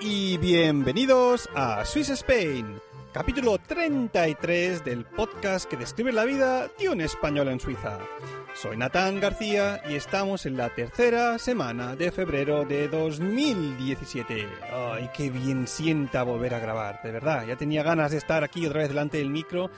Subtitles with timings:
[0.00, 2.80] Y bienvenidos a Swiss Spain,
[3.14, 8.00] capítulo 33 del podcast que describe la vida de un español en Suiza.
[8.56, 14.48] Soy Natán García y estamos en la tercera semana de febrero de 2017.
[14.68, 17.46] Ay, qué bien sienta volver a grabar, de verdad.
[17.46, 19.70] Ya tenía ganas de estar aquí otra vez delante del micro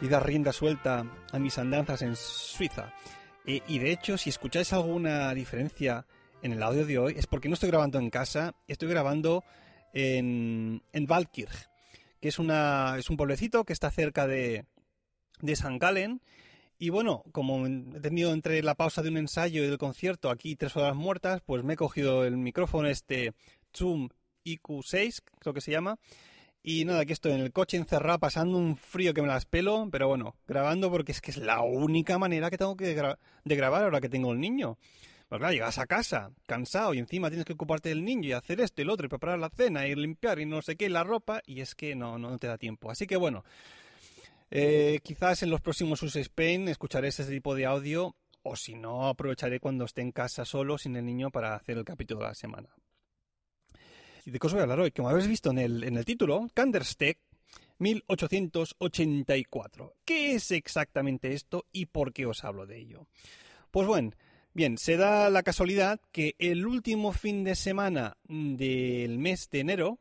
[0.00, 2.94] y dar rienda suelta a mis andanzas en Suiza.
[3.44, 6.06] Eh, y de hecho, si escucháis alguna diferencia
[6.40, 9.44] en el audio de hoy es porque no estoy grabando en casa, estoy grabando
[9.92, 11.69] en, en Valkirch,
[12.20, 14.64] que es, una, es un pueblecito que está cerca de,
[15.40, 16.20] de San Galen.
[16.78, 20.56] Y bueno, como he tenido entre la pausa de un ensayo y del concierto aquí
[20.56, 23.34] tres horas muertas, pues me he cogido el micrófono este
[23.76, 24.08] Zoom
[24.44, 25.98] IQ6, creo que se llama.
[26.62, 29.88] Y nada, aquí estoy en el coche encerrado, pasando un frío que me las pelo,
[29.90, 33.82] pero bueno, grabando porque es que es la única manera que tengo que de grabar
[33.82, 34.76] ahora que tengo el niño.
[35.30, 38.60] Pues claro, llegas a casa cansado y encima tienes que ocuparte del niño y hacer
[38.60, 41.04] esto y lo otro y preparar la cena y limpiar y no sé qué, la
[41.04, 42.90] ropa y es que no, no te da tiempo.
[42.90, 43.44] Así que bueno,
[44.50, 49.06] eh, quizás en los próximos Use Spain escucharé ese tipo de audio o si no
[49.06, 52.34] aprovecharé cuando esté en casa solo sin el niño para hacer el capítulo de la
[52.34, 52.70] semana.
[54.24, 54.90] ¿Y de qué os voy a hablar hoy?
[54.90, 57.20] Como habéis visto en el, en el título, Candlestick
[57.78, 59.94] 1884.
[60.04, 63.06] ¿Qué es exactamente esto y por qué os hablo de ello?
[63.70, 64.10] Pues bueno,
[64.52, 70.00] Bien, se da la casualidad que el último fin de semana del mes de enero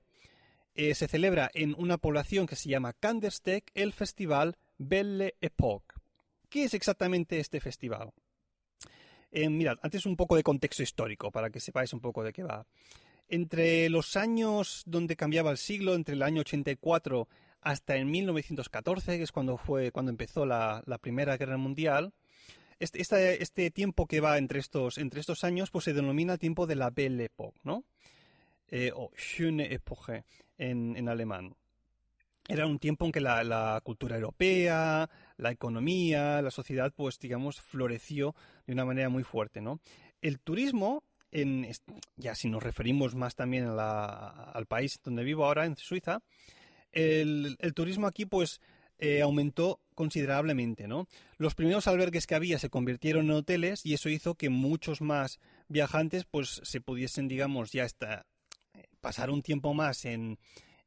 [0.73, 5.93] eh, se celebra en una población que se llama Kandersteg el festival Belle Époque.
[6.49, 8.11] ¿Qué es exactamente este festival?
[9.29, 12.41] Eh, mirad, antes un poco de contexto histórico para que sepáis un poco de qué
[12.41, 12.65] va.
[13.27, 17.27] Entre los años donde cambiaba el siglo, entre el año 84
[17.61, 22.13] hasta el 1914, que es cuando fue cuando empezó la Primera Guerra Mundial,
[22.79, 26.75] este, este, tiempo que va entre estos, entre estos años pues se denomina tiempo de
[26.75, 27.83] la Belle Époque, ¿no?
[28.69, 30.23] Eh, o Schöne Epoche
[30.57, 31.55] en, en, alemán.
[32.47, 38.35] Era un tiempo en que la, cultura europea, la economía, la sociedad, pues digamos, floreció
[38.65, 39.79] de una manera muy fuerte, ¿no?
[40.21, 41.67] El turismo, en,
[42.15, 46.21] ya si nos referimos más también al país donde vivo ahora, en Suiza,
[46.91, 48.61] el, el turismo aquí, pues,
[48.99, 51.07] eh, aumentó considerablemente, ¿no?
[51.37, 55.39] Los primeros albergues que había se convirtieron en hoteles y eso hizo que muchos más
[55.67, 58.25] viajantes pues se pudiesen, digamos, ya hasta
[58.73, 60.37] eh, pasar un tiempo más en,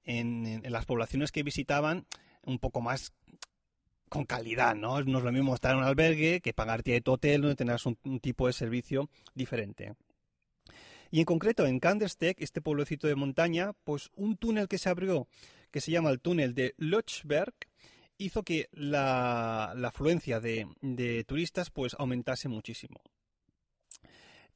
[0.04, 2.06] en, las poblaciones que visitaban
[2.44, 3.12] un poco más
[4.08, 5.00] con calidad, ¿no?
[5.02, 7.96] No es lo mismo estar en un albergue que pagarte tu hotel donde tengas un,
[8.20, 9.94] tipo de servicio diferente.
[11.10, 15.28] Y en concreto en Kandersteg, este pueblecito de montaña, pues un túnel que se abrió
[15.70, 17.54] que se llama el túnel de Lötschberg
[18.22, 23.00] hizo que la, afluencia de, turistas pues aumentase muchísimo.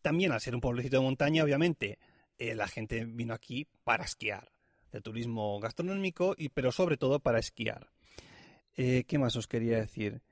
[0.03, 1.99] También al ser un pueblecito de montaña, obviamente,
[2.39, 4.53] eh, la gente vino aquí para esquiar,
[4.93, 7.91] de turismo gastronómico, y, pero sobre todo para esquiar.
[8.77, 10.23] Eh, ¿Qué más os quería decir?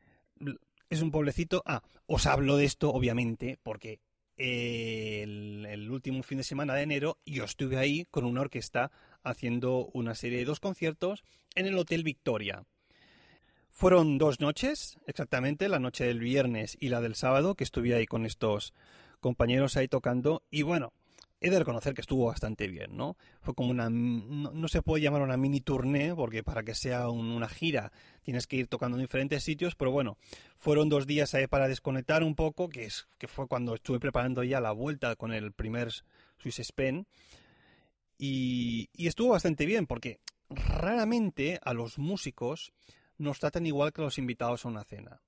[0.88, 1.62] Es un pueblecito...
[1.66, 4.00] Ah, os hablo de esto, obviamente, porque
[4.36, 8.90] el, último fin de semana de enero yo estuve ahí con una orquesta
[9.22, 11.24] haciendo una serie de dos conciertos
[11.54, 12.64] en el Hotel Victoria.
[13.76, 18.06] Fueron dos noches, exactamente, la noche del viernes y la del sábado, que estuve ahí
[18.06, 18.72] con estos
[19.18, 20.44] compañeros ahí tocando.
[20.48, 20.92] Y bueno,
[21.40, 23.16] he de reconocer que estuvo bastante bien, ¿no?
[23.40, 23.90] Fue como una...
[23.90, 27.90] No, se puede llamar una mini tournée, porque para que sea una gira
[28.22, 30.18] tienes que ir tocando en diferentes sitios, pero bueno,
[30.54, 34.44] fueron dos días ahí para desconectar un poco, que, es, que fue cuando estuve preparando
[34.44, 35.90] ya la vuelta con el primer
[36.38, 37.08] Swiss Spen,
[38.18, 42.72] y, y estuvo bastante bien, porque raramente a los músicos
[43.18, 45.20] nos tratan igual que los invitados a una cena.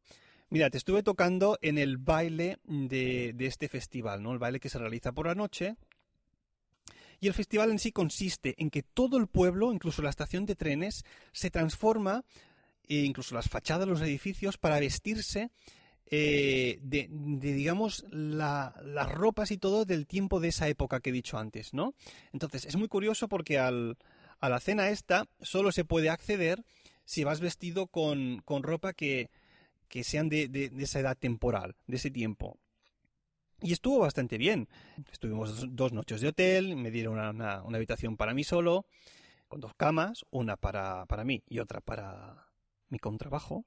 [0.49, 4.33] Mira, te estuve tocando en el baile de, de, este festival, ¿no?
[4.33, 5.77] El baile que se realiza por la noche,
[7.21, 10.55] y el festival en sí consiste en que todo el pueblo, incluso la estación de
[10.55, 12.25] trenes, se transforma,
[12.89, 15.51] e incluso las fachadas de los edificios, para vestirse
[16.09, 21.39] eh, de, digamos, las ropas y todo del tiempo de esa época que he dicho
[21.39, 21.95] antes, ¿no?
[22.33, 23.97] Entonces, es muy curioso porque al,
[24.39, 26.63] a la cena esta solo se puede acceder
[27.07, 29.31] si vas vestido con, con ropa que,
[30.03, 32.59] sean de, esa edad temporal, de ese tiempo.
[33.63, 34.69] Y estuvo bastante bien.
[35.11, 38.85] Estuvimos dos noches de hotel, me dieron una, habitación para mí solo,
[39.49, 42.49] con dos camas, una para, para mí y otra para
[42.91, 43.65] mi contrabajo.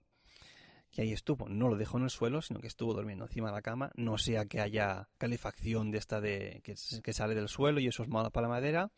[0.92, 1.48] Y ahí estuvo.
[1.48, 3.92] No lo dejó en el suelo, sino que estuvo durmiendo encima de la cama.
[3.96, 8.10] No sea que haya calefacción de esta de que, sale del suelo y eso es
[8.10, 8.92] malo para la madera.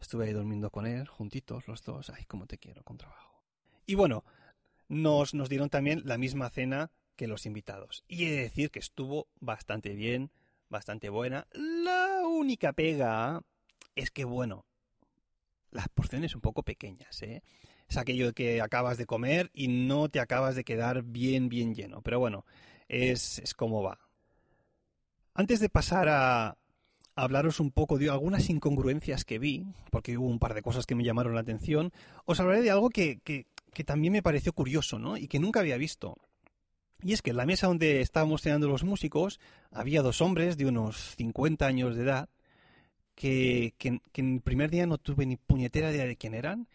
[0.00, 2.10] Estuve ahí durmiendo con él, juntitos los dos.
[2.10, 3.35] Ay, cómo te quiero, contrabajo.
[3.86, 4.24] Y bueno,
[4.88, 8.04] nos, nos dieron también la misma cena que los invitados.
[8.08, 10.30] Y he de decir que estuvo bastante bien,
[10.68, 11.46] bastante buena.
[11.52, 13.42] La única pega
[13.94, 14.66] es que, bueno,
[15.70, 17.42] las porciones un poco pequeñas, ¿eh?
[17.88, 22.02] Es aquello que acabas de comer y no te acabas de quedar bien, bien lleno.
[22.02, 22.44] Pero bueno,
[22.88, 24.00] es, es como va.
[25.34, 26.58] Antes de pasar a,
[27.16, 30.94] hablaros un poco de algunas incongruencias que vi, porque hubo un par de cosas que
[30.94, 31.92] me llamaron la atención,
[32.26, 33.46] os hablaré de algo que, que,
[33.76, 35.18] que también me pareció curioso, ¿no?
[35.18, 36.16] Y que nunca había visto.
[37.02, 39.38] Y es que en la mesa donde estábamos cenando los músicos
[39.70, 42.30] había dos hombres de unos 50 años de edad
[43.14, 46.68] que, que, en el primer día no tuve ni puñetera idea de quién eran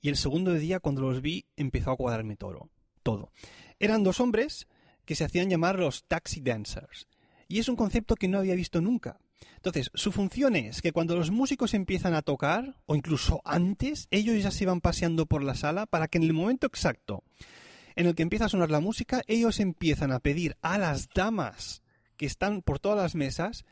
[0.00, 2.70] y el segundo día cuando los vi empezó a cuadrarme todo.
[3.04, 3.30] todo.
[3.78, 4.66] Eran dos hombres
[5.04, 7.06] que se hacían llamar los taxi dancers
[7.46, 9.20] y es un concepto que no había visto nunca.
[9.56, 14.42] Entonces, su función es que cuando los músicos empiezan a tocar, o incluso antes, ellos
[14.42, 17.22] ya se van paseando por la sala para que en el momento exacto
[17.96, 21.82] en el que empieza a sonar la música, ellos empiezan a pedir a las damas
[22.16, 23.64] que están por todas las mesas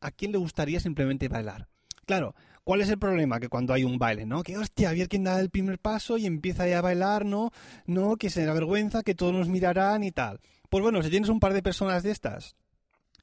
[0.00, 1.68] a quién le gustaría simplemente bailar.
[2.06, 2.34] Claro,
[2.64, 3.40] ¿cuál es el problema?
[3.40, 4.42] Que cuando hay un baile, ¿no?
[4.42, 7.50] Que hostia, a ver quién da el primer paso y empieza a bailar, ¿no?
[7.86, 10.40] No, que se da vergüenza, que todos nos mirarán y tal.
[10.68, 12.56] Pues bueno, si tienes un par de personas de estas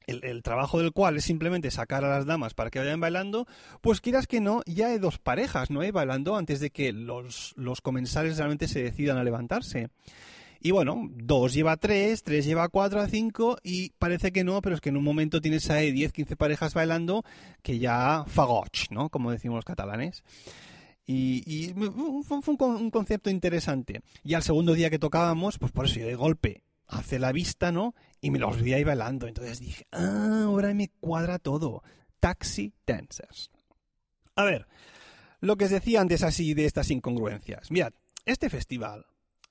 [0.06, 3.46] el, trabajo del cual es simplemente sacar a las damas para que vayan bailando,
[3.80, 5.80] pues quieras que no, ya hay dos parejas, ¿no?
[5.80, 9.88] hay bailando antes de que los, los comensales realmente se decidan a levantarse.
[10.60, 14.42] Y bueno, dos lleva a tres, tres lleva a cuatro, a cinco, y parece que
[14.42, 17.24] no, pero es que en un momento tienes ahí 10, 15 parejas bailando
[17.62, 19.10] que ya fagoch, ¿no?
[19.10, 20.24] Como decimos los catalanes.
[21.06, 24.00] Y, y fue, un, un, concepto interesante.
[24.24, 27.70] Y al segundo día que tocábamos, pues por eso yo de golpe hace la vista,
[27.70, 27.94] ¿no?
[28.20, 29.26] Y me los vi ahí bailando.
[29.28, 31.82] Entonces dije, ah, ahora me cuadra todo.
[32.20, 33.50] Taxi Dancers.
[34.34, 34.66] A ver,
[35.40, 37.70] lo que os decía antes así de estas incongruencias.
[37.70, 37.92] Mirad,
[38.24, 39.06] este festival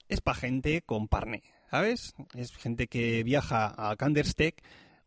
[0.08, 2.14] es para gente con parné, ¿sabes?
[2.36, 4.56] Es gente que viaja a Kandersteg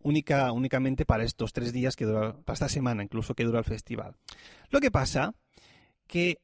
[0.00, 3.64] única, únicamente para estos tres días que dura, para esta semana incluso que dura el
[3.64, 4.16] festival.
[4.70, 5.34] Lo que pasa
[6.06, 6.38] que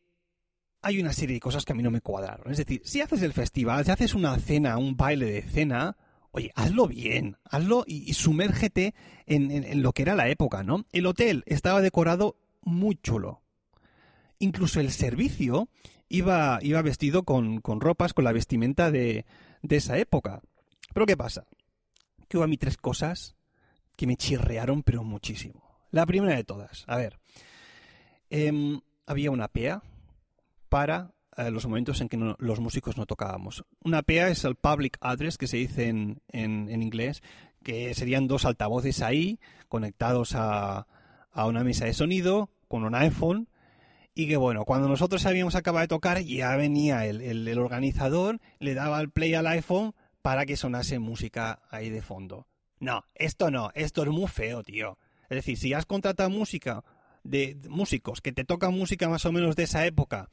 [0.82, 2.52] hay una serie de cosas que a mí no me cuadraron.
[2.52, 5.96] Es decir, si haces el festival, si haces una cena, un baile de cena,
[6.34, 8.92] oye, hazlo bien, hazlo y, sumérgete
[9.24, 10.84] en, lo que era la época, ¿no?
[10.90, 13.40] El hotel estaba decorado muy chulo.
[14.40, 15.68] Incluso el servicio
[16.08, 19.24] iba, iba vestido con, ropas, con la vestimenta de,
[19.62, 20.42] esa época.
[20.92, 21.46] Pero ¿qué pasa?
[22.28, 23.36] Que hubo a mí tres cosas
[23.96, 25.62] que me chirrearon, pero muchísimo.
[25.92, 27.20] La primera de todas, a ver,
[28.28, 29.84] em, había una pea
[30.68, 33.64] para eh, los momentos en que los músicos no tocábamos.
[33.82, 37.22] Una PA es el public address que se dice en, en, inglés,
[37.62, 40.86] que serían dos altavoces ahí conectados a,
[41.32, 43.48] a, una mesa de sonido con un iPhone
[44.14, 48.74] y que bueno, cuando nosotros habíamos acabado de tocar ya venía el, el, organizador, le
[48.74, 52.46] daba el play al iPhone para que sonase música ahí de fondo.
[52.78, 54.98] No, esto no, esto es muy feo, tío.
[55.28, 56.84] Es decir, si has contratado música
[57.24, 60.28] de músicos que te tocan música más o menos de esa época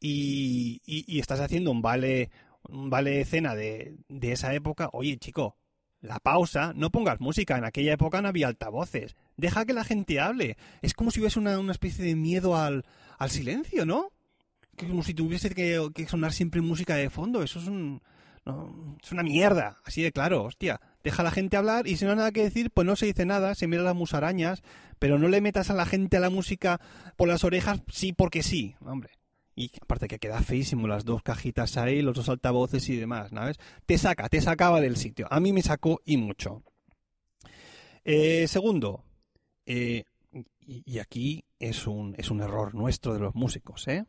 [0.00, 2.30] y, estás haciendo un vale,
[2.68, 5.56] un vale escena de, de esa época, oye chico,
[6.00, 10.20] la pausa, no pongas música, en aquella época no había altavoces, deja que la gente
[10.20, 12.84] hable, es como si hubiese una, una especie de miedo al,
[13.18, 14.12] al silencio, ¿no?
[14.78, 18.02] Como si tuviese que, que, sonar siempre música de fondo, eso es un...
[19.02, 20.80] es una mierda, así de claro, hostia.
[21.02, 23.06] Deja a la gente hablar y si no hay nada que decir, pues no se
[23.06, 24.62] dice nada, se mira las musarañas,
[24.98, 26.80] pero no le metas a la gente a la música
[27.16, 29.15] por las orejas, sí porque sí, hombre.
[29.58, 33.56] Y aparte que queda feísimo las dos cajitas ahí, los dos altavoces y demás, ¿sabes?
[33.86, 35.26] Te saca, te sacaba del sitio.
[35.30, 36.62] A mí me sacó y mucho.
[38.04, 39.02] Eh, segundo,
[39.64, 40.04] eh,
[40.60, 44.04] y, aquí es un, es un error nuestro de los músicos, ¿eh?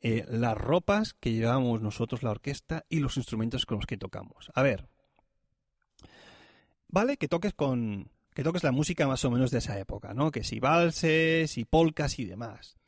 [0.00, 0.26] ¿eh?
[0.28, 4.50] las ropas que llevamos nosotros, la orquesta, y los instrumentos con los que tocamos.
[4.52, 4.88] A ver,
[6.88, 10.32] vale que toques con que toques la música más o menos de esa época, ¿no?
[10.32, 12.81] Que si valses y polcas y demás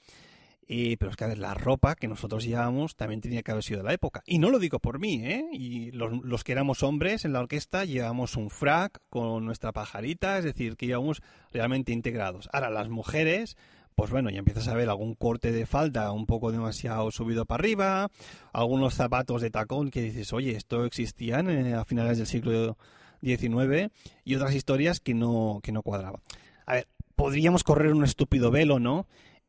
[0.66, 3.78] pero es que, a ver, la ropa que nosotros llevábamos también tenía que haber sido
[3.78, 4.22] de la época.
[4.26, 5.44] Y no lo digo por mí, ¿eh?
[5.52, 10.44] Y los, que éramos hombres en la orquesta llevábamos un frac con nuestra pajarita, es
[10.44, 12.48] decir, que íbamos realmente integrados.
[12.52, 13.56] Ahora, las mujeres,
[13.94, 17.60] pues bueno, ya empiezas a ver algún corte de falda un poco demasiado subido para
[17.60, 18.10] arriba,
[18.52, 22.76] algunos zapatos de tacón que dices, oye, esto existían eh, a finales del siglo
[23.22, 23.92] XIX
[24.24, 26.20] y otras historias que no, que no cuadraban.
[26.66, 29.06] A ver, podríamos correr un estúpido velo, ¿no?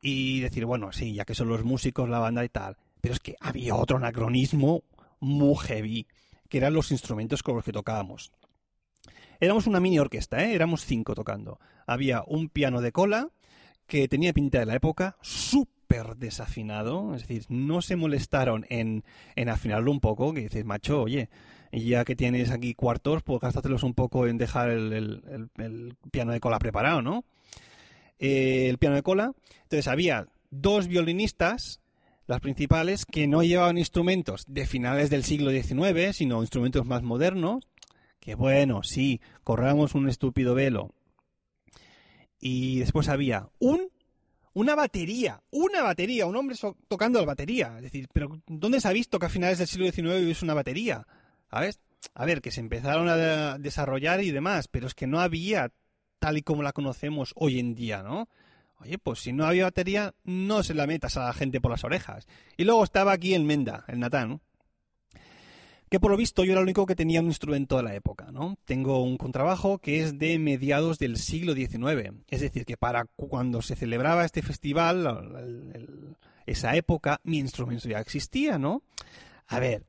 [0.07, 2.77] Y decir, bueno, sí, ya que son los músicos, la banda y tal.
[3.01, 4.83] Pero es que había otro anacronismo
[5.19, 6.05] muy heavy,
[6.47, 8.31] que eran los instrumentos con los que tocábamos.
[9.39, 10.53] Éramos una mini orquesta, ¿eh?
[10.53, 11.59] éramos cinco tocando.
[11.87, 13.31] Había un piano de cola
[13.87, 19.03] que tenía pinta de la época, súper desafinado, es decir, no se molestaron en,
[19.35, 21.29] en afinarlo un poco, que dices, macho, oye,
[21.71, 26.59] ya que tienes aquí cuartos, pues gástatelos un poco en dejar el piano de cola
[26.59, 27.25] preparado, ¿no?
[28.19, 29.33] Eh, el piano de cola.
[29.63, 31.81] Entonces había dos violinistas,
[32.27, 37.67] las principales, que no llevaban instrumentos de finales del siglo XIX, sino instrumentos más modernos.
[38.19, 40.93] Que bueno, sí, corramos un estúpido velo.
[42.39, 43.89] Y después había un
[44.55, 46.55] una batería, una batería, un hombre
[46.87, 47.73] tocando la batería.
[47.75, 50.53] Es decir, pero ¿dónde se ha visto que a finales del siglo XIX es una
[50.53, 51.05] batería?
[51.51, 51.81] ¿Sabes?
[52.13, 55.73] A ver, que se empezaron a desarrollar y demás, pero es que no había
[56.25, 58.27] tal y como la conocemos hoy en día, ¿no?
[58.79, 61.83] Oye, pues si no había batería, no se la metas a la gente por las
[61.83, 62.27] orejas.
[62.57, 64.41] Y luego estaba aquí el Menda, el Natán,
[65.87, 68.31] que por lo visto yo era el único que tenía un instrumento de la época,
[68.31, 68.57] ¿no?
[68.65, 72.15] Tengo un contrabajo que es de mediados del siglo XIX.
[72.27, 75.77] Es decir, que para cuando se celebraba este festival,
[76.47, 78.81] esa época, mi instrumento ya existía, ¿no?
[79.45, 79.85] A ver,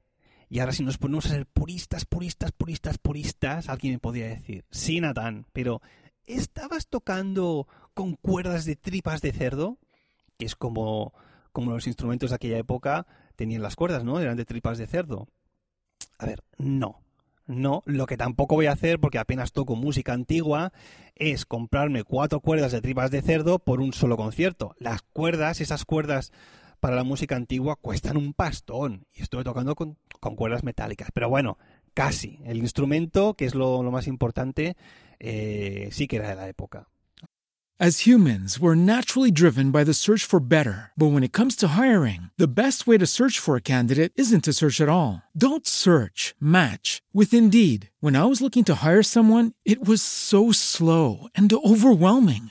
[0.49, 4.65] y ahora si nos ponemos a ser puristas, puristas, puristas, puristas, alguien me podría decir,
[4.71, 5.83] sí, Natán, pero
[6.27, 9.79] ¿estabas tocando con cuerdas de tripas de cerdo?
[10.39, 11.13] Que es como,
[11.53, 13.07] como los instrumentos de aquella época
[13.37, 14.21] tenían las cuerdas, ¿no?
[14.21, 15.29] Eran de tripas de cerdo.
[16.19, 17.01] A ver, no.
[17.47, 20.73] No, lo que tampoco voy a hacer, porque apenas toco música antigua,
[21.15, 24.75] es comprarme cuatro cuerdas de tripas de cerdo por un solo concierto.
[24.81, 26.33] Las cuerdas, esas cuerdas
[26.81, 29.07] para la música antigua, cuestan un pastón.
[29.15, 29.97] Y estuve tocando con,
[30.35, 31.11] cuerdas metálicas.
[31.15, 31.57] Pero bueno,
[31.97, 32.39] casi.
[32.45, 34.77] El instrumento, que es lo, lo más importante,
[35.19, 36.89] eh, sí que era de la época.
[37.79, 40.93] As humans, we're naturally driven by the search for better.
[40.97, 44.45] But when it comes to hiring, the best way to search for a candidate isn't
[44.45, 45.23] to search at all.
[45.37, 47.91] Don't search, match with Indeed.
[48.01, 52.51] When I was looking to hire someone, it was so slow and overwhelming.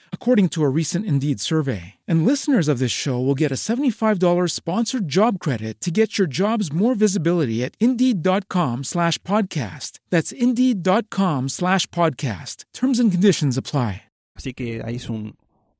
[0.13, 1.95] according to a recent Indeed survey.
[2.07, 6.27] And listeners of this show will get a $75 sponsored job credit to get your
[6.27, 9.99] jobs more visibility at Indeed.com slash podcast.
[10.09, 12.63] That's Indeed.com slash podcast.
[12.73, 14.03] Terms and conditions apply.
[14.37, 15.35] Así que ahí es un,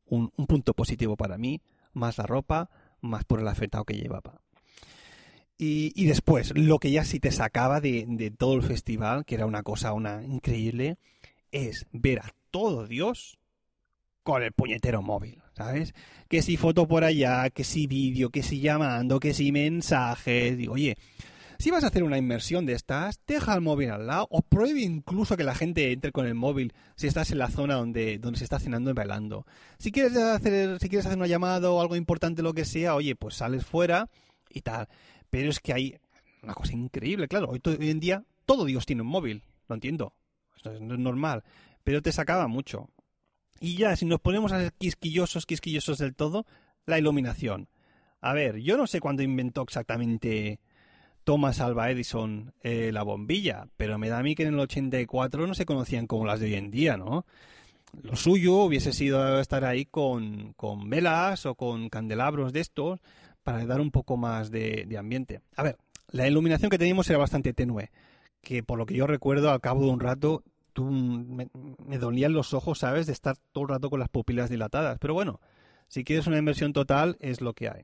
[0.10, 1.62] un, un punto positivo para mí,
[1.94, 2.70] más la ropa,
[3.02, 4.42] más por el afectado que llevaba.
[5.58, 9.36] Y, y, después, lo que ya sí te sacaba de, de, todo el festival, que
[9.36, 10.98] era una cosa una increíble,
[11.52, 13.38] es ver a todo Dios
[14.24, 15.94] con el puñetero móvil, ¿sabes?
[16.28, 20.58] Que si foto por allá, que si vídeo, que si llamando, que si mensajes.
[20.58, 20.98] Digo, oye,
[21.62, 24.82] si vas a hacer una inmersión de estas, deja el móvil al lado o prohíbe
[24.82, 28.40] incluso que la gente entre con el móvil si estás en la zona donde, donde
[28.40, 29.46] se está cenando y bailando.
[29.78, 33.16] Si quieres hacer, si quieres hacer una llamada o algo importante, lo que sea, oye,
[33.16, 34.10] pues sales fuera
[34.50, 34.88] y tal.
[35.30, 36.00] Pero es que hay
[36.42, 37.50] una cosa increíble, claro.
[37.50, 40.14] Hoy, hoy en día todo Dios tiene un móvil, lo entiendo.
[40.56, 41.44] Esto es normal.
[41.84, 42.90] Pero te sacaba mucho.
[43.62, 46.48] Y ya, si nos ponemos a ser quisquillosos, quisquillosos del todo,
[46.88, 47.70] la iluminación.
[48.20, 50.60] A ver, yo no sé cuándo inventó exactamente
[51.24, 55.46] Thomas Alva Edison eh, la bombilla, pero me da a mí que en el 84
[55.46, 57.28] no se conocían como las de hoy en día, ¿no?
[58.02, 63.00] Lo suyo hubiese sido estar ahí con, con velas o con candelabros de estos
[63.44, 65.42] para dar un poco más de, de ambiente.
[65.56, 65.78] A ver,
[66.08, 67.92] la iluminación que teníamos era bastante tenue,
[68.42, 71.50] que por lo que yo recuerdo, al cabo de un rato, tú, me,
[71.86, 73.06] me, dolían los ojos, ¿sabes?
[73.08, 74.98] De estar todo el rato con las pupilas dilatadas.
[75.00, 75.40] Pero bueno,
[75.88, 77.84] si quieres una inversión total, es lo que hay.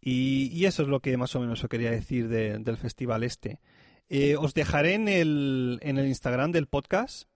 [0.00, 3.22] Y, y eso es lo que más o menos os quería decir de, del festival
[3.22, 3.60] este.
[4.08, 7.28] Eh, os dejaré en el, en el Instagram del podcast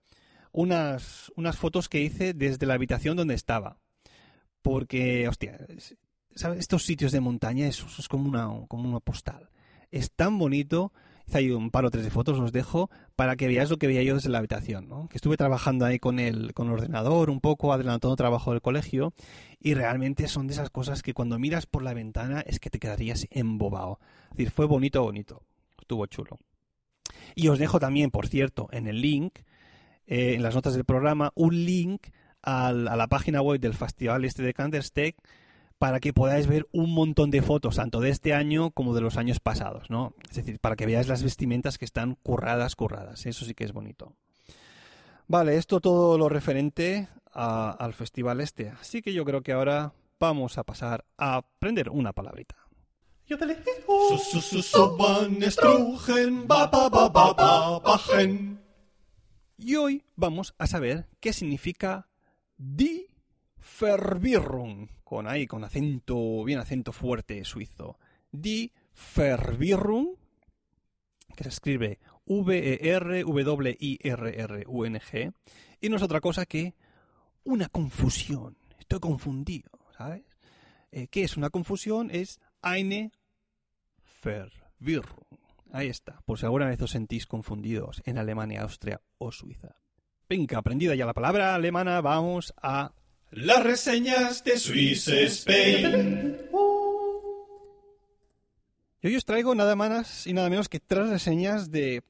[0.51, 3.79] unas, unas fotos que hice desde la habitación donde estaba.
[4.61, 5.57] Porque, hostia,
[6.35, 6.59] ¿sabes?
[6.59, 9.49] estos sitios de montaña es, es como, una, como una postal.
[9.91, 10.91] Es tan bonito
[11.27, 13.87] hice ahí un par o tres de fotos, os dejo, para que veáis lo que
[13.87, 15.07] veía yo desde la habitación, ¿no?
[15.09, 19.13] Que estuve trabajando ahí con el, con el ordenador un poco, adelantando trabajo del colegio,
[19.59, 22.79] y realmente son de esas cosas que cuando miras por la ventana es que te
[22.79, 23.99] quedarías embobado.
[24.31, 25.43] Es decir, fue bonito, bonito.
[25.79, 26.39] Estuvo chulo.
[27.35, 29.39] Y os dejo también, por cierto, en el link,
[30.05, 32.07] eh, en las notas del programa, un link
[32.41, 35.17] a la página web del festival este de Counter-Strike
[35.77, 39.17] para que podáis ver un montón de fotos, tanto de este año como de los
[39.17, 40.13] años pasados, ¿no?
[40.29, 43.25] Es decir, para que veáis las vestimentas que están curradas, curradas.
[43.25, 44.15] Eso sí que es bonito.
[45.27, 48.69] Vale, esto todo lo referente a, al festival este.
[48.69, 52.55] Así que yo creo que ahora vamos a pasar a aprender una palabrita.
[59.57, 62.07] Y hoy vamos a saber qué significa
[62.57, 63.07] di
[63.79, 67.97] Verwirrung, con ahí, con acento, bien acento fuerte suizo.
[68.31, 68.71] Die
[69.15, 70.15] Verwirrung,
[71.35, 73.31] que se escribe V-E-R-W-I-R-R-U-N-G,
[75.79, 76.73] y no es otra cosa que
[77.43, 78.57] una confusión.
[78.79, 80.23] Estoy confundido, ¿sabes?
[80.91, 82.09] Eh, ¿Qué es una confusión?
[82.11, 83.11] Es eine
[84.23, 85.27] Verwirrung.
[85.71, 89.75] Ahí está, por si alguna vez os sentís confundidos en Alemania, Austria o Suiza.
[90.29, 92.93] Venga, aprendida ya la palabra alemana, vamos a
[93.31, 96.37] las reseñas de Swiss Spain.
[99.01, 102.03] Y hoy os traigo nada más y nada menos que tres reseñas de,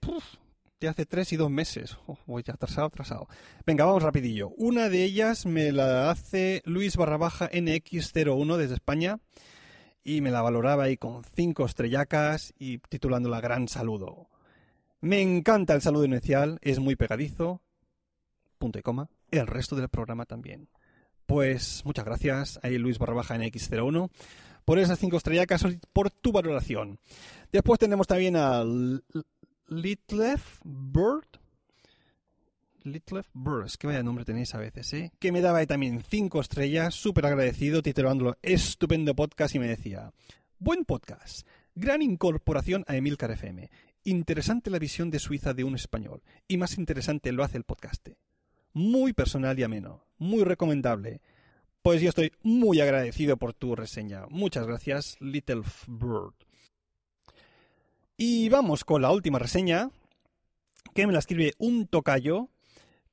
[0.80, 1.98] de hace tres y dos meses.
[2.26, 3.28] Voy ya atrasado, atrasado.
[3.66, 4.50] Venga, vamos rapidillo.
[4.58, 9.20] Una de ellas me la hace Luis Barrabaja NX01 desde España
[10.04, 14.30] y me la valoraba ahí con cinco estrellacas y titulándola Gran Saludo.
[15.02, 17.62] Me encanta el saludo inicial, es muy pegadizo.
[18.58, 19.10] Punto y coma.
[19.30, 20.70] El resto del programa también.
[21.28, 24.10] Pues muchas gracias ahí Luis Barrabaja en X01
[24.64, 27.00] por esas cinco estrellacas por tu valoración.
[27.52, 28.64] Después tenemos también a
[29.68, 31.28] Litlef Bird.
[32.84, 35.12] Litlef Bird, es que vaya nombre tenéis a veces, ¿eh?
[35.20, 40.14] Que me daba también cinco estrellas, súper agradecido, titulándolo Estupendo Podcast y me decía,
[40.60, 43.70] buen podcast, gran incorporación a Emilcar FM,
[44.06, 48.08] interesante la visión de Suiza de un español y más interesante lo hace el podcast
[48.78, 51.22] muy personal y ameno, muy recomendable.
[51.82, 54.26] Pues yo estoy muy agradecido por tu reseña.
[54.30, 56.34] Muchas gracias, Little Bird.
[58.18, 59.92] Y vamos con la última reseña,
[60.94, 62.50] que me la escribe un tocayo,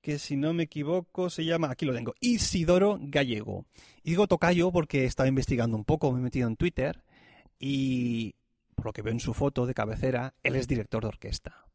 [0.00, 3.66] que si no me equivoco se llama, aquí lo tengo, Isidoro Gallego.
[4.02, 7.04] Y digo tocayo porque he estado investigando un poco, me he metido en Twitter
[7.58, 8.34] y
[8.74, 11.66] por lo que veo en su foto de cabecera, él es director de orquesta.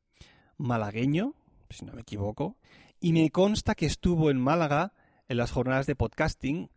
[0.58, 1.34] Malagueño,
[1.70, 2.58] si no me equivoco,
[3.00, 4.94] y me consta que estuvo en Málaga
[5.30, 6.70] en las jornadas de podcasting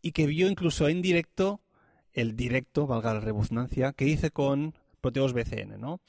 [0.00, 1.60] y que vio incluso en directo
[2.14, 6.00] el directo, valga la redundancia, que hice con Proteos BCN, ¿no?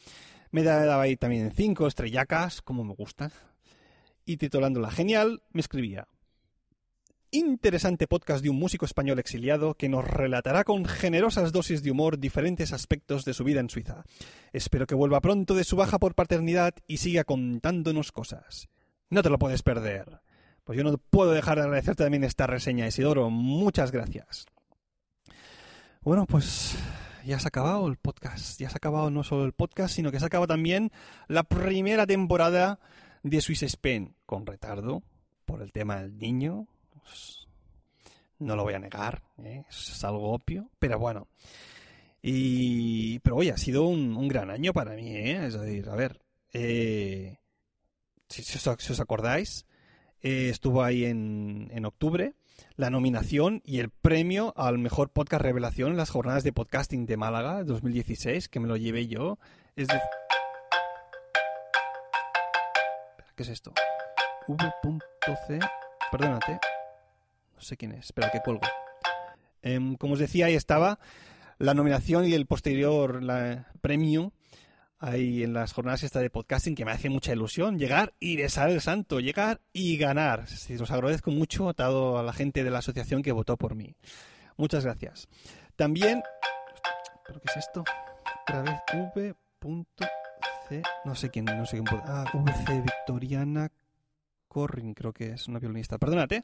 [0.51, 3.31] Me daba ahí también cinco estrellacas, como me gustan,
[4.25, 6.07] y titulándola Genial, me escribía
[7.31, 12.17] Interesante podcast de un músico español exiliado que nos relatará con generosas dosis de humor
[12.17, 14.03] diferentes aspectos de su vida en Suiza.
[14.51, 18.67] Espero que vuelva pronto de su baja por paternidad y siga contándonos cosas.
[19.11, 20.21] No te lo puedes perder.
[20.69, 23.31] Pues yo no puedo dejar de agradecerte también esta reseña, Isidoro.
[23.31, 24.45] Muchas gracias.
[26.01, 26.75] Bueno, pues
[27.25, 28.59] ya se ha acabado el podcast.
[28.59, 30.91] Ya se ha acabado no solo el podcast, sino que se ha acabado también
[31.27, 32.79] la primera temporada
[33.23, 34.13] de Swiss Spain.
[34.27, 35.01] Con retardo,
[35.45, 36.67] por el tema del niño.
[38.37, 39.63] No lo voy a negar, ¿eh?
[39.67, 40.69] es algo obvio.
[40.77, 41.29] Pero bueno.
[42.21, 43.17] Y...
[43.21, 45.47] Pero oye, ha sido un, un gran año para mí, ¿eh?
[45.47, 46.21] Es decir, a ver...
[46.53, 47.39] Eh
[48.29, 49.65] si, os, acordáis,
[50.21, 52.33] eh, estuvo ahí en, en, octubre,
[52.75, 57.17] la nominación y el premio al mejor podcast revelación en las jornadas de podcasting de
[57.17, 59.39] Málaga 2016, que me lo llevé yo.
[59.75, 59.99] Es de...
[63.35, 63.73] ¿Qué es esto?
[64.47, 65.59] V.C.
[66.11, 66.59] Perdónate.
[67.55, 68.05] No sé quién es.
[68.05, 68.63] Espera, que cuelgo.
[69.61, 70.99] Eh, como os decía, ahí estaba
[71.57, 73.21] la nominación y el posterior
[73.81, 74.33] premio
[74.99, 78.69] ahí en las jornadas esta de podcasting que me hace mucha ilusión llegar y besar
[78.69, 80.47] el santo, llegar y ganar.
[80.47, 83.95] Sí, agradezco mucho dado a la gente de la asociación que votó por mí.
[84.57, 85.27] Muchas gracias.
[85.75, 86.21] También,
[87.25, 87.83] ¿pero qué es esto?
[88.43, 88.75] Otra vez
[89.61, 90.81] V.C.
[91.05, 92.01] No sé quién, no sé quién.
[92.05, 93.71] Ah, VC Victoriana
[94.47, 95.97] Corrin, creo que es una violinista.
[95.97, 96.43] Perdónate.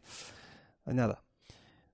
[0.85, 1.23] Nada.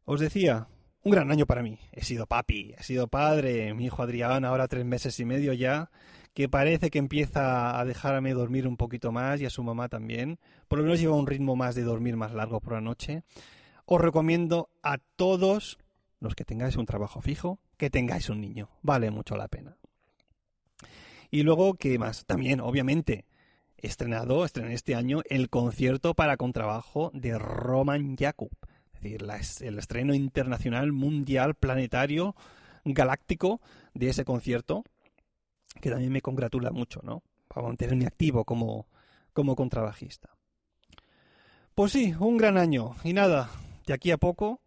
[0.05, 0.67] Os decía,
[1.03, 1.79] un gran año para mí.
[1.91, 5.89] He sido papi, he sido padre, mi hijo Adrián ahora tres meses y medio ya,
[6.33, 10.39] que parece que empieza a dejarme dormir un poquito más y a su mamá también.
[10.67, 13.23] Por lo menos lleva un ritmo más de dormir más largo por la noche.
[13.85, 15.77] Os recomiendo a todos
[16.19, 18.69] los que tengáis un trabajo fijo, que tengáis un niño.
[18.81, 19.77] Vale mucho la pena.
[21.29, 22.25] Y luego, ¿qué más?
[22.25, 23.25] También, obviamente,
[23.77, 28.51] estrenado, estrené este año el concierto para contrabajo de Roman Jakub
[29.01, 29.25] decir,
[29.61, 32.35] el estreno internacional, mundial, planetario,
[32.85, 33.61] galáctico
[33.93, 34.83] de ese concierto,
[35.79, 37.23] que también me congratula mucho, ¿no?
[37.47, 38.87] Para mantenerme activo como,
[39.33, 40.29] como contrabajista.
[41.75, 42.95] Pues sí, un gran año.
[43.03, 43.49] Y nada,
[43.85, 44.61] de aquí a poco,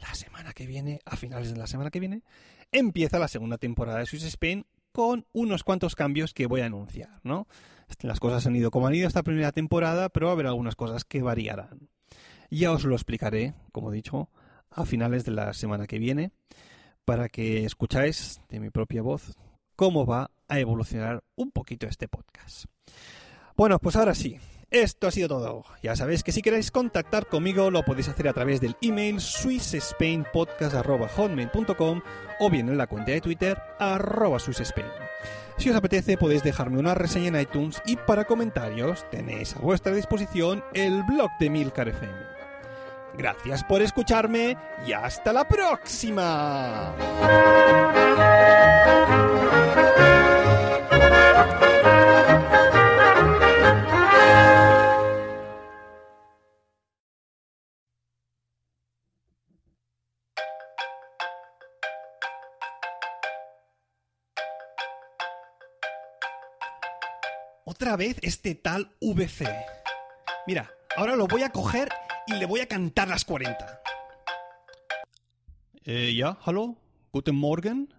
[0.00, 2.22] la semana que viene, a finales de la semana que viene,
[2.70, 7.20] empieza la segunda temporada de Swiss Spain con unos cuantos cambios que voy a anunciar,
[7.22, 7.46] ¿no?
[8.00, 10.76] Las cosas han ido como han ido esta primera temporada, pero va a haber algunas
[10.76, 11.88] cosas que variarán.
[12.50, 14.28] Ya os lo explicaré, como he dicho,
[14.70, 16.32] a finales de la semana que viene,
[17.04, 19.36] para que escucháis de mi propia voz
[19.82, 22.66] cómo va a evolucionar un poquito este podcast.
[23.56, 24.38] Bueno, pues ahora sí,
[24.70, 25.64] esto ha sido todo.
[25.82, 32.00] Ya sabéis que si queréis contactar conmigo lo podéis hacer a través del email swissspainpodcast.hotmail.com
[32.38, 34.86] o bien en la cuenta de Twitter arroba swissspain.
[35.56, 39.92] Si os apetece podéis dejarme una reseña en iTunes y para comentarios tenéis a vuestra
[39.92, 42.14] disposición el blog de Milcar FM.
[43.18, 46.94] Gracias por escucharme y hasta la próxima.
[67.92, 69.46] Otra vez este tal VC.
[70.46, 71.90] Mira, ahora lo voy a coger
[72.26, 73.82] y le voy a cantar las 40.
[75.84, 76.78] Eh, ya, hallo,
[77.12, 77.92] guten Morgen.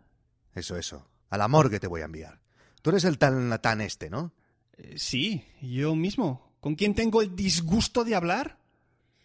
[0.55, 1.07] Eso, eso.
[1.29, 2.41] A la morgue te voy a enviar.
[2.81, 4.33] Tú eres el tan tan este, ¿no?
[4.77, 6.55] Eh, sí, yo mismo.
[6.59, 8.57] ¿Con quién tengo el disgusto de hablar?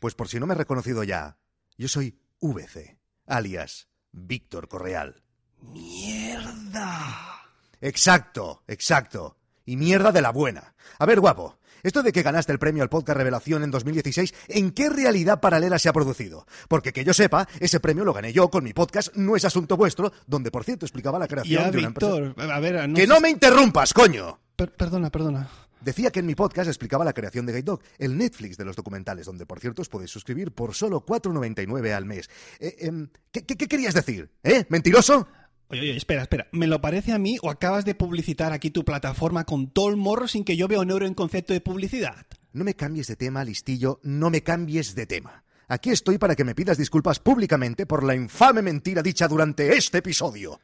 [0.00, 1.38] Pues por si no me he reconocido ya,
[1.78, 5.22] yo soy VC, alias Víctor Correal.
[5.62, 7.40] ¡Mierda!
[7.81, 9.38] Exacto, exacto.
[9.68, 10.72] Y mierda de la buena.
[10.98, 14.70] A ver, guapo, esto de que ganaste el premio al podcast Revelación en 2016, ¿en
[14.70, 16.46] qué realidad paralela se ha producido?
[16.68, 19.76] Porque que yo sepa, ese premio lo gané yo con mi podcast No es asunto
[19.76, 23.28] vuestro, donde por cierto explicaba la creación de una Víctor, A ver, ¡Que no me
[23.28, 24.40] interrumpas, coño!
[24.57, 25.50] perdona, perdona.
[25.83, 28.74] Decía que en mi podcast explicaba la creación de Gate Dog, el Netflix de los
[28.74, 32.31] documentales, donde por cierto os podéis suscribir por solo 4,99 al mes.
[32.59, 34.31] Eh, em, ¿qué, qué, qué querías decir?
[34.42, 34.64] ¿Eh?
[34.70, 35.28] ¿Mentiroso?
[35.70, 36.48] Oye, oye, espera, espera.
[36.50, 39.96] ¿Me lo parece a mí o acabas de publicitar aquí tu plataforma con todo el
[39.96, 42.26] morro sin que yo vea un euro en concepto de publicidad?
[42.54, 45.44] No me cambies de tema, listillo, no me cambies de tema.
[45.68, 49.98] Aquí estoy para que me pidas disculpas públicamente por la infame mentira dicha durante este
[49.98, 50.59] episodio.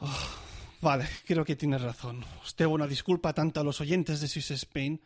[0.00, 0.28] Oh,
[0.80, 2.24] vale, creo que tienes razón.
[2.42, 4.98] Os debo una disculpa tanto a los oyentes de Swiss Spain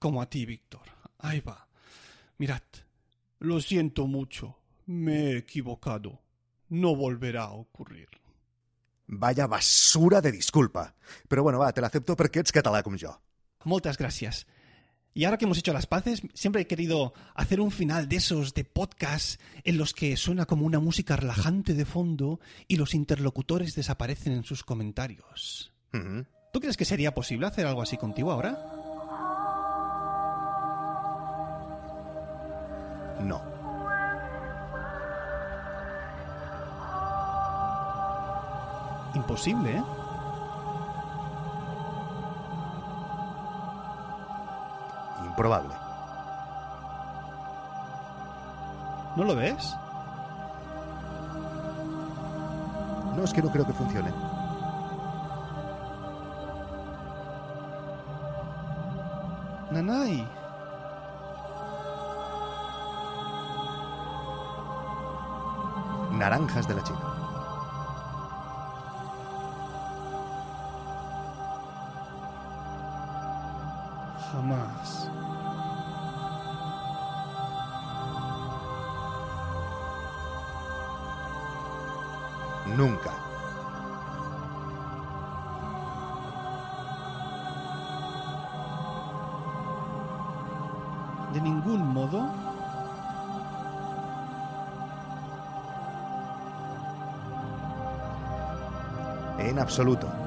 [0.00, 0.82] como a ti, Víctor.
[1.20, 1.68] Ahí va.
[2.38, 2.62] Mirad,
[3.38, 4.58] lo siento mucho.
[4.86, 6.20] Me he equivocado.
[6.68, 8.08] No volverá a ocurrir.
[9.06, 10.94] Vaya basura de disculpa.
[11.28, 13.20] Pero bueno, va, te la acepto porque ets català como yo.
[13.64, 14.46] Muchas gracias.
[15.16, 18.52] Y ahora que hemos hecho las paces, siempre he querido hacer un final de esos
[18.52, 22.38] de podcast en los que suena como una música relajante de fondo
[22.68, 25.72] y los interlocutores desaparecen en sus comentarios.
[26.52, 28.52] ¿Tú crees que sería posible hacer algo así contigo ahora?
[33.22, 33.55] No.
[39.16, 39.82] Imposible, ¿eh?
[45.24, 45.74] Improbable.
[49.16, 49.74] ¿No lo ves?
[53.16, 54.12] No, es que no creo que funcione.
[59.70, 60.28] Nanay.
[66.12, 67.25] Naranjas de la China.
[82.76, 83.10] nunca.
[91.32, 92.28] De ningún modo.
[99.38, 100.25] En absoluto.